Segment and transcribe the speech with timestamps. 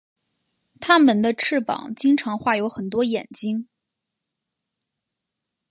[0.79, 3.67] 他们的翅膀经常画有很多眼睛。